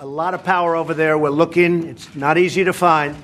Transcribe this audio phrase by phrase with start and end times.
[0.00, 1.18] a lot of power over there.
[1.18, 1.86] We're looking.
[1.86, 3.14] It's not easy to find.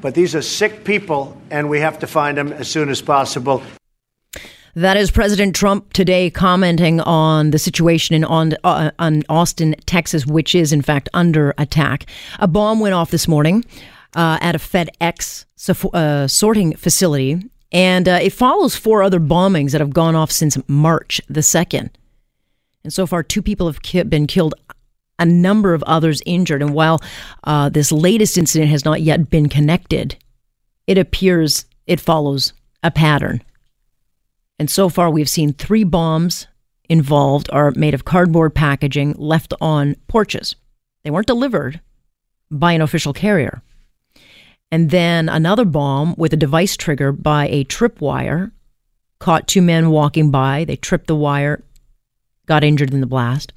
[0.00, 3.62] But these are sick people, and we have to find them as soon as possible.
[4.74, 10.24] That is President Trump today commenting on the situation in on, uh, on Austin, Texas,
[10.24, 12.06] which is in fact under attack.
[12.38, 13.62] A bomb went off this morning
[14.14, 15.44] uh, at a FedEx
[15.92, 17.42] uh, sorting facility,
[17.72, 21.90] and uh, it follows four other bombings that have gone off since March the second.
[22.84, 24.54] And so far, two people have ki- been killed,
[25.20, 26.62] a number of others injured.
[26.62, 27.00] And while
[27.44, 30.16] uh, this latest incident has not yet been connected,
[30.86, 32.52] it appears it follows
[32.82, 33.42] a pattern.
[34.58, 36.46] And so far, we've seen three bombs
[36.88, 40.56] involved are made of cardboard packaging left on porches.
[41.04, 41.80] They weren't delivered
[42.50, 43.62] by an official carrier.
[44.72, 48.52] And then another bomb with a device trigger by a tripwire
[49.18, 50.64] caught two men walking by.
[50.64, 51.62] They tripped the wire,
[52.46, 53.52] got injured in the blast.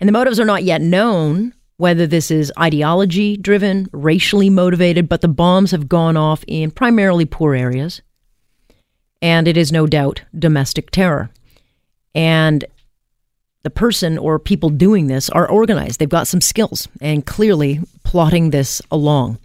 [0.00, 5.20] And the motives are not yet known, whether this is ideology driven, racially motivated, but
[5.20, 8.02] the bombs have gone off in primarily poor areas
[9.22, 11.30] and it is no doubt domestic terror.
[12.14, 12.64] And
[13.62, 16.00] the person or people doing this are organized.
[16.00, 19.38] They've got some skills and clearly plotting this along.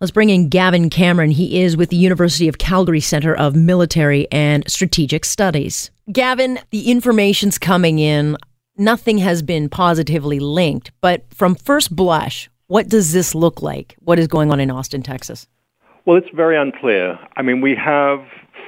[0.00, 1.32] Let's bring in Gavin Cameron.
[1.32, 5.90] He is with the University of Calgary Center of Military and Strategic Studies.
[6.10, 8.38] Gavin, the information's coming in.
[8.80, 13.96] Nothing has been positively linked, but from first blush, what does this look like?
[14.04, 15.48] What is going on in Austin, Texas?
[16.04, 17.18] Well, it's very unclear.
[17.36, 18.20] I mean, we have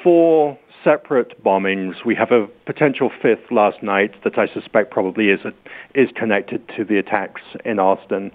[0.02, 2.04] four separate bombings.
[2.04, 5.52] We have a potential fifth last night that I suspect probably is a,
[5.94, 8.32] is connected to the attacks in Austin.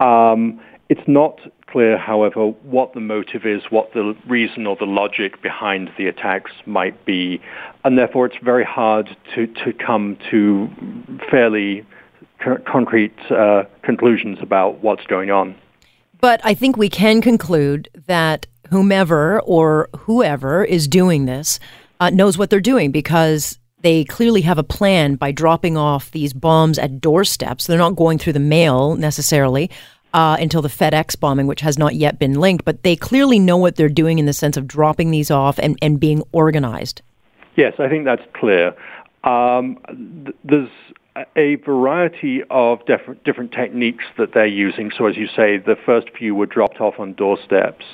[0.00, 5.42] Um, it's not clear, however, what the motive is, what the reason or the logic
[5.42, 7.40] behind the attacks might be,
[7.84, 10.68] and therefore it's very hard to, to come to
[11.30, 11.84] fairly
[12.44, 15.54] c- concrete uh, conclusions about what's going on.
[16.20, 21.58] But I think we can conclude that whomever or whoever is doing this
[22.00, 26.32] uh, knows what they're doing because they clearly have a plan by dropping off these
[26.32, 27.66] bombs at doorsteps.
[27.66, 29.70] They're not going through the mail necessarily
[30.16, 33.58] uh, until the FedEx bombing, which has not yet been linked, but they clearly know
[33.58, 37.02] what they're doing in the sense of dropping these off and, and being organized.
[37.54, 38.74] Yes, I think that's clear.
[39.24, 39.78] Um,
[40.24, 40.70] th- there's
[41.36, 44.90] a variety of different, different techniques that they're using.
[44.96, 47.84] So, as you say, the first few were dropped off on doorsteps.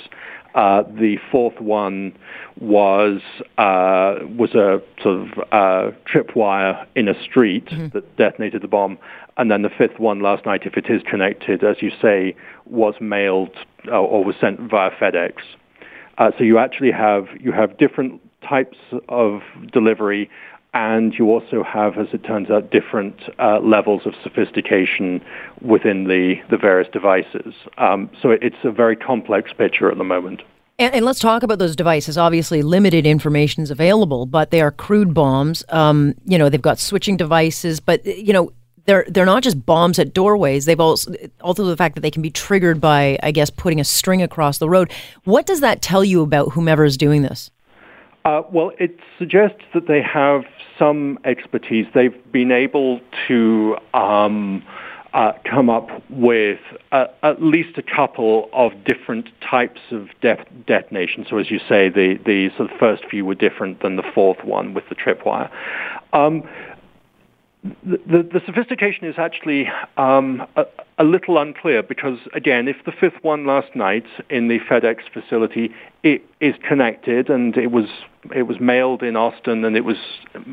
[0.55, 2.13] Uh, the fourth one
[2.61, 3.21] was
[3.57, 7.89] uh, was a sort of uh, tripwire in a street mm-hmm.
[7.89, 8.99] that detonated the bomb,
[9.39, 12.37] and then the fifth one last night, if it is connected, as you say,
[12.67, 13.57] was mailed
[13.89, 15.33] uh, or was sent via FedEx.
[16.19, 18.77] Uh, so you actually have you have different types
[19.09, 19.41] of
[19.73, 20.29] delivery
[20.75, 25.23] and you also have, as it turns out, different uh, levels of sophistication
[25.61, 27.55] within the, the various devices.
[27.77, 30.43] Um, so it's a very complex picture at the moment.
[30.79, 32.17] And, and, let's talk about those devices.
[32.17, 35.63] Obviously, limited information is available, but they are crude bombs.
[35.69, 38.53] Um, you know, they've got switching devices, but you know,
[38.87, 40.65] they're they're not just bombs at doorways.
[40.65, 41.13] They've also
[41.43, 44.59] also the fact that they can be triggered by, I guess, putting a string across
[44.59, 44.91] the road.
[45.25, 47.51] What does that tell you about whomever is doing this?
[48.25, 50.45] Uh, well, it suggests that they have
[50.79, 51.87] some expertise.
[51.95, 54.65] They've been able to um,
[55.13, 56.61] uh, come up with
[56.91, 61.27] uh, at least a couple of different types of de- detonation.
[61.29, 64.43] So, as you say, the, the sort of first few were different than the fourth
[64.45, 65.51] one with the tripwire.
[66.13, 66.43] Um,
[67.63, 70.65] the, the, the, sophistication is actually um, a,
[70.99, 75.73] a, little unclear because, again, if the fifth one last night in the FedEx facility
[76.03, 77.87] it is connected and it was
[78.35, 79.97] it was mailed in Austin and it was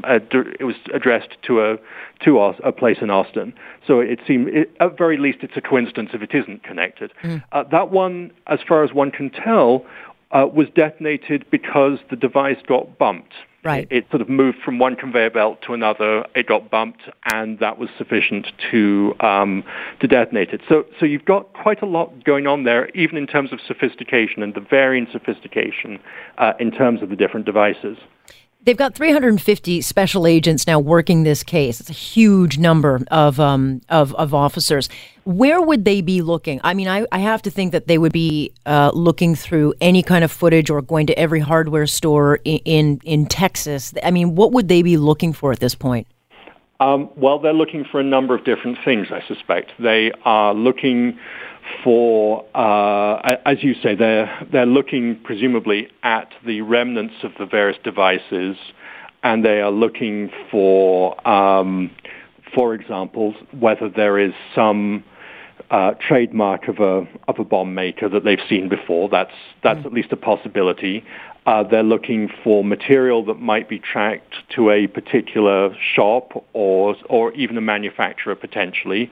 [0.04, 0.20] uh,
[0.60, 1.78] it was addressed to a
[2.24, 3.54] to a place in Austin,
[3.88, 7.12] so it seemed it, at very least it's a coincidence if it isn't connected.
[7.24, 7.44] Mm.
[7.52, 9.84] Uh, that one, as far as one can tell,
[10.32, 13.34] uh, was detonated because the device got bumped.
[13.64, 13.88] Right.
[13.90, 16.26] It, it, sort of moved from one conveyor belt to another.
[16.34, 19.64] It got bumped, and that was sufficient to um,
[20.00, 20.62] to detonate it.
[20.70, 24.44] So, so you've got quite a lot going on there, even in terms of sophistication
[24.44, 26.00] and the varying sophistication
[26.38, 27.98] uh, in terms of the different devices.
[28.62, 31.80] They've got 350 special agents now working this case.
[31.80, 34.90] It's a huge number of um, of, of officers.
[35.24, 36.60] Where would they be looking?
[36.64, 40.04] I mean, I, I have to think that they would be uh, looking through any
[40.04, 43.94] kind of footage or going to every hardware store in, in, in Texas.
[44.04, 46.06] I mean, what would they be looking for at this point?
[46.82, 49.08] Um, well, they're looking for a number of different things.
[49.12, 51.18] I suspect they are looking
[51.84, 57.78] for, uh, as you say, they're, they're looking presumably at the remnants of the various
[57.84, 58.58] devices
[59.24, 61.92] and they are looking for, um,
[62.54, 65.04] for example, whether there is some
[65.72, 69.10] uh, trademark of a of a bomb maker that they've seen before.
[69.10, 69.34] That's
[69.64, 69.86] that's mm.
[69.86, 71.04] at least a possibility.
[71.46, 77.32] Uh, they're looking for material that might be tracked to a particular shop or or
[77.34, 79.12] even a manufacturer potentially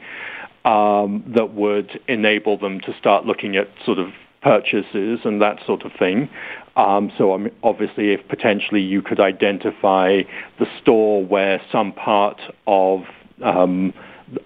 [0.67, 4.09] um, that would enable them to start looking at sort of
[4.41, 6.29] purchases and that sort of thing.
[6.75, 10.21] Um, so mean, obviously, if potentially you could identify
[10.59, 13.05] the store where some part of
[13.41, 13.93] um,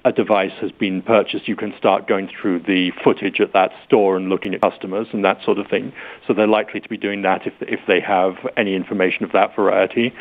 [0.05, 4.15] a device has been purchased, you can start going through the footage at that store
[4.15, 5.91] and looking at customers and that sort of thing.
[6.27, 9.55] So they're likely to be doing that if, if they have any information of that
[9.55, 10.13] variety.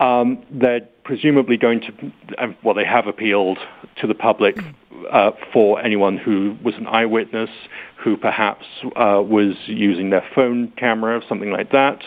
[0.00, 3.58] Um, they're presumably going to, well, they have appealed
[4.00, 4.56] to the public
[5.10, 7.50] uh, for anyone who was an eyewitness,
[7.96, 8.64] who perhaps
[8.96, 12.02] uh, was using their phone camera, or something like that.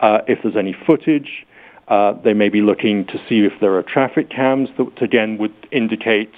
[0.00, 1.46] Uh, if there's any footage,
[1.88, 5.54] uh, they may be looking to see if there are traffic cams that, again, would
[5.70, 6.32] indicate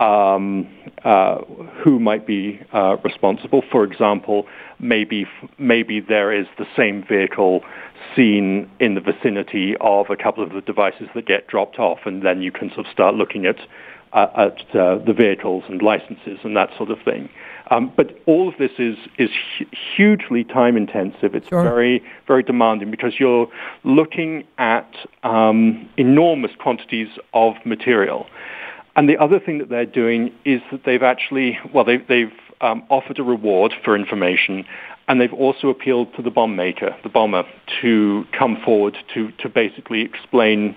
[0.00, 0.68] um,
[1.04, 1.38] uh,
[1.82, 2.60] who might be
[3.04, 3.62] responsible.
[3.70, 4.46] For example,
[4.80, 5.26] maybe
[5.58, 7.62] maybe there is the same vehicle
[8.16, 12.22] seen in the vicinity of a couple of the devices that get dropped off, and
[12.22, 13.56] then you can sort of start looking at
[14.12, 17.28] uh, at uh, the vehicles and licenses and that sort of thing.
[17.70, 19.64] Um, but all of this is is hu-
[19.96, 21.34] hugely time intensive.
[21.34, 21.62] It's sure.
[21.62, 23.48] very very demanding because you're
[23.84, 28.26] looking at um, enormous quantities of material.
[28.94, 32.82] And the other thing that they're doing is that they've actually well they've, they've um,
[32.90, 34.66] offered a reward for information,
[35.08, 37.44] and they've also appealed to the bomb maker, the bomber,
[37.80, 40.76] to come forward to to basically explain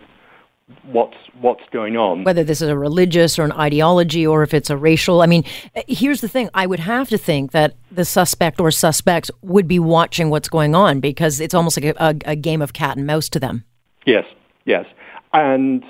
[0.84, 2.24] what's what's going on.
[2.24, 5.22] Whether this is a religious or an ideology or if it's a racial.
[5.22, 5.44] I mean,
[5.88, 6.50] here's the thing.
[6.54, 10.76] I would have to think that the suspect or suspects would be watching what's going
[10.76, 13.64] on because it's almost like a, a, a game of cat and mouse to them.
[14.06, 14.26] Yes,
[14.66, 14.86] yes.
[15.34, 15.84] And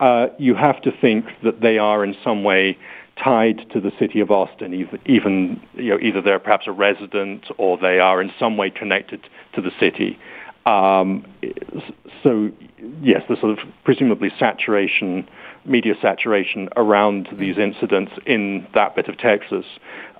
[0.00, 2.76] uh, you have to think that they are in some way
[3.22, 4.74] tied to the city of Austin,
[5.06, 9.26] even you know, either they're perhaps a resident or they are in some way connected
[9.54, 10.18] to the city.
[10.68, 11.24] Um,
[12.22, 12.50] so
[13.00, 15.26] yes, the sort of presumably saturation,
[15.64, 19.64] media saturation around these incidents in that bit of Texas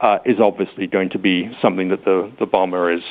[0.01, 3.03] uh, is obviously going to be something that the, the bomber is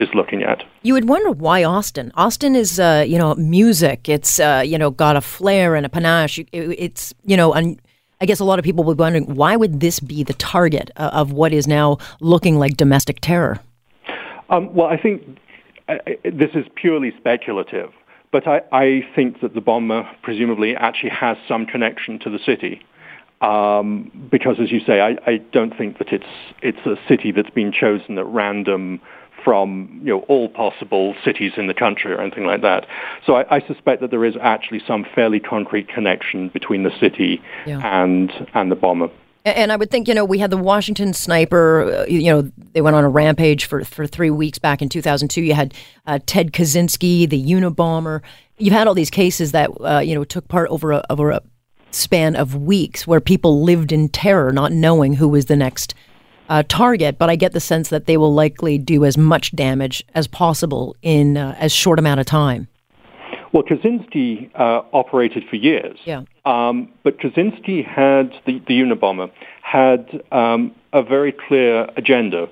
[0.00, 0.64] is looking at.
[0.80, 2.10] You would wonder why Austin.
[2.14, 4.08] Austin is, uh, you know, music.
[4.08, 6.40] It's, uh, you know, got a flair and a panache.
[6.52, 7.78] It's, you know, and
[8.22, 10.90] I guess a lot of people would be wondering why would this be the target
[10.96, 13.60] uh, of what is now looking like domestic terror.
[14.48, 15.38] Um, well, I think
[15.94, 17.90] uh, this is purely speculative.
[18.32, 22.82] But I, I think that the bomber presumably actually has some connection to the city.
[23.40, 26.26] Um, because, as you say, I, I don't think that it's
[26.62, 29.00] it's a city that's been chosen at random
[29.42, 32.86] from you know all possible cities in the country or anything like that.
[33.24, 37.40] So I, I suspect that there is actually some fairly concrete connection between the city
[37.66, 37.80] yeah.
[37.82, 39.08] and and the bomber.
[39.44, 42.82] And I would think, you know, we had the Washington sniper, uh, you know, they
[42.82, 45.40] went on a rampage for, for three weeks back in 2002.
[45.40, 45.72] You had
[46.06, 48.20] uh, Ted Kaczynski, the Unabomber.
[48.58, 51.40] You've had all these cases that, uh, you know, took part over a, over a
[51.90, 55.94] span of weeks where people lived in terror, not knowing who was the next
[56.50, 57.16] uh, target.
[57.16, 60.96] But I get the sense that they will likely do as much damage as possible
[61.00, 62.68] in uh, as short amount of time.
[63.52, 65.98] Well, Kaczynski uh, operated for years.
[66.04, 66.22] Yeah.
[66.44, 69.30] Um, but Kaczynski had, the, the Unabomber,
[69.62, 72.48] had um, a very clear agenda.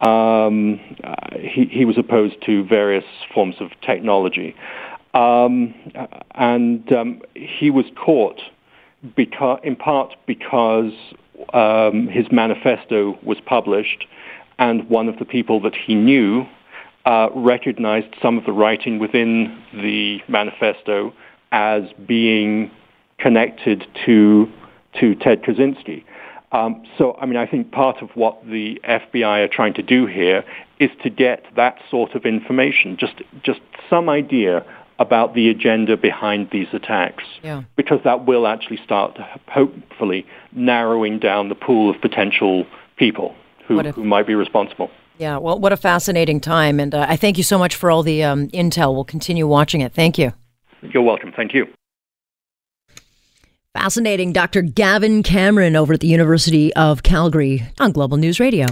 [0.00, 4.56] Um, uh, he, he, was opposed to various forms of technology.
[5.14, 5.74] Um,
[6.32, 8.40] and um, he was caught
[9.14, 10.92] because, in part because
[11.54, 14.06] um, his manifesto was published
[14.58, 16.46] and one of the people that he knew
[17.04, 21.12] uh, recognized some of the writing within the manifesto
[21.50, 22.70] as being
[23.18, 24.50] connected to
[25.00, 26.04] to Ted Kaczynski.
[26.52, 30.04] Um, so, I mean, I think part of what the FBI are trying to do
[30.06, 30.44] here
[30.78, 34.64] is to get that sort of information, just just some idea
[34.98, 37.62] about the agenda behind these attacks, yeah.
[37.76, 39.18] because that will actually start,
[39.48, 42.66] hopefully, narrowing down the pool of potential
[42.96, 43.34] people
[43.66, 44.90] who, if, who might be responsible.
[45.18, 46.80] Yeah, well, what a fascinating time.
[46.80, 48.94] And uh, I thank you so much for all the um, intel.
[48.94, 49.92] We'll continue watching it.
[49.92, 50.32] Thank you.
[50.82, 51.32] You're welcome.
[51.34, 51.66] Thank you.
[53.74, 54.32] Fascinating.
[54.32, 54.62] Dr.
[54.62, 58.66] Gavin Cameron over at the University of Calgary on Global News Radio.